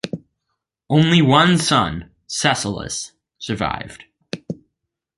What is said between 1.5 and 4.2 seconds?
son, Thessalus, survived.